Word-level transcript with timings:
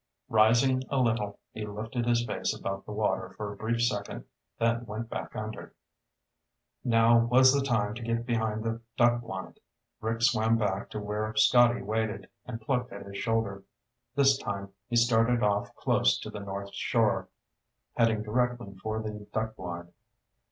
Rising 0.29 0.81
a 0.89 0.97
little, 0.99 1.37
he 1.53 1.63
lifted 1.63 2.07
his 2.07 2.25
face 2.25 2.55
above 2.57 2.85
the 2.85 2.91
water 2.91 3.35
for 3.37 3.53
a 3.53 3.55
brief 3.55 3.83
second, 3.83 4.25
then 4.57 4.83
went 4.87 5.09
back 5.11 5.35
under. 5.35 5.75
Now 6.83 7.19
was 7.19 7.53
the 7.53 7.63
time 7.63 7.93
to 7.93 8.01
get 8.01 8.25
behind 8.25 8.63
the 8.63 8.81
duck 8.97 9.21
blind. 9.21 9.59
Rick 9.99 10.23
swam 10.23 10.57
back 10.57 10.89
to 10.89 10.99
where 10.99 11.35
Scotty 11.35 11.83
waited, 11.83 12.27
and 12.47 12.59
plucked 12.59 12.91
at 12.91 13.05
his 13.05 13.17
shoulder. 13.17 13.61
This 14.15 14.39
time 14.39 14.73
he 14.89 14.95
started 14.95 15.43
off 15.43 15.75
close 15.75 16.17
to 16.21 16.31
the 16.31 16.39
north 16.39 16.73
shore, 16.73 17.29
heading 17.95 18.23
directly 18.23 18.73
for 18.81 18.99
the 19.03 19.27
duck 19.31 19.55
blind. 19.55 19.93